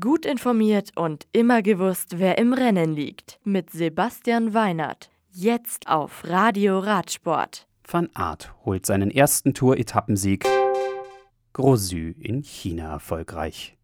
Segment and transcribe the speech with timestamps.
[0.00, 3.38] Gut informiert und immer gewusst, wer im Rennen liegt.
[3.44, 5.10] Mit Sebastian Weinert.
[5.30, 7.68] Jetzt auf Radio Radsport.
[7.86, 10.46] Van Aert holt seinen ersten Tour-Etappensieg.
[11.52, 13.76] Grosü in China erfolgreich.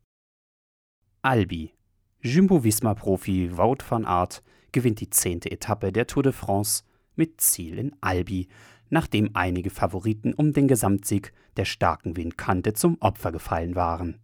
[1.20, 1.74] Albi.
[2.22, 4.42] Jumbo-Visma-Profi Wout van Aert
[4.72, 6.82] gewinnt die zehnte Etappe der Tour de France
[7.14, 8.48] mit Ziel in Albi,
[8.88, 14.18] nachdem einige Favoriten um den Gesamtsieg der starken Windkante zum Opfer gefallen waren.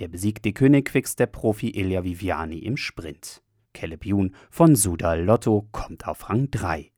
[0.00, 3.42] Er besiegt die Königquicks der Profi Elia Viviani im Sprint.
[3.74, 6.90] Caleb Youn von Sudal Lotto kommt auf Rang 3.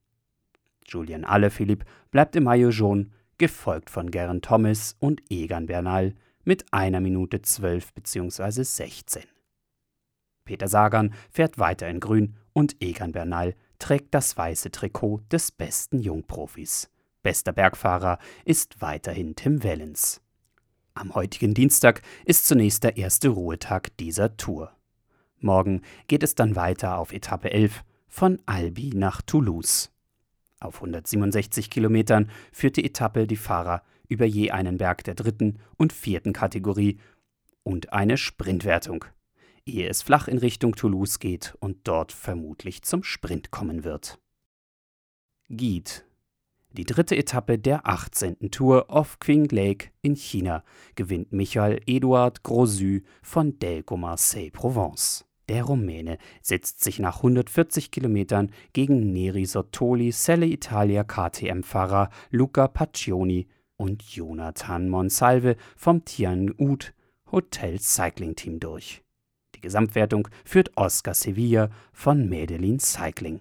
[0.87, 7.01] Julian Alaphilippe bleibt im Maillot jaune, gefolgt von Geraint Thomas und Egan Bernal mit einer
[7.01, 8.63] Minute 12 bzw.
[8.63, 9.25] 16.
[10.45, 15.99] Peter Sagan fährt weiter in Grün und Egan Bernal trägt das weiße Trikot des besten
[15.99, 16.89] Jungprofis.
[17.25, 20.23] Bester Bergfahrer ist weiterhin Tim Wellens.
[20.95, 24.73] Am heutigen Dienstag ist zunächst der erste Ruhetag dieser Tour.
[25.41, 29.91] Morgen geht es dann weiter auf Etappe 11 von Albi nach Toulouse.
[30.61, 35.95] Auf 167 Kilometern führt die Etappe die Fahrer über je einen Berg der dritten und
[35.95, 37.01] vierten Kategorie
[37.63, 39.07] und eine Sprintwertung,
[39.65, 44.21] ehe es flach in Richtung Toulouse geht und dort vermutlich zum Sprint kommen wird.
[45.49, 46.03] Guide
[46.73, 48.51] die dritte Etappe der 18.
[48.51, 55.27] Tour auf Qing Lake in China gewinnt Michael Eduard Grosü von Delco Marseille Provence.
[55.49, 63.49] Der Rumäne setzt sich nach 140 Kilometern gegen Neri Sottoli Selle Italia KTM-Fahrer Luca Paccioni
[63.77, 66.95] und Jonathan Monsalve vom Tian Ud
[67.31, 69.03] Hotel Cycling Team durch.
[69.57, 73.41] Die Gesamtwertung führt Oscar Sevilla von Medellin Cycling.